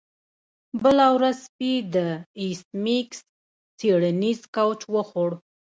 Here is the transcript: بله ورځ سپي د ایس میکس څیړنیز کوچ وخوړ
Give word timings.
بله 0.83 1.05
ورځ 1.15 1.37
سپي 1.47 1.73
د 1.93 1.95
ایس 2.39 2.61
میکس 2.83 3.19
څیړنیز 3.79 4.39
کوچ 4.55 4.79
وخوړ 4.93 5.31